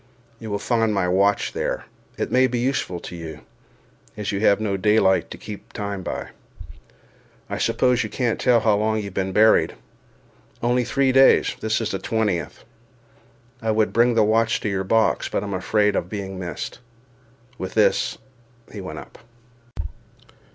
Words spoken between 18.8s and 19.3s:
went up.